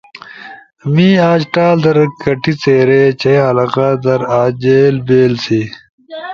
[0.93, 5.61] می أج ٹال در کٹئ څیرے، ڇھی علاقہ در أج جیل بیل سی۔